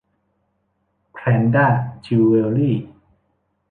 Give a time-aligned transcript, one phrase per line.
[1.13, 1.67] แพรนด้า
[2.05, 2.75] จิวเวลรี่